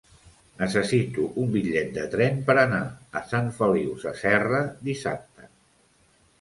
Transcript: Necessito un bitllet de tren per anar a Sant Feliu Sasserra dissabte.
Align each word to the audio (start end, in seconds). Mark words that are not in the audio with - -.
Necessito 0.61 1.25
un 1.41 1.51
bitllet 1.57 1.91
de 1.99 2.07
tren 2.15 2.41
per 2.49 2.57
anar 2.63 2.81
a 3.21 3.23
Sant 3.35 3.53
Feliu 3.61 3.95
Sasserra 4.07 4.65
dissabte. 4.91 5.51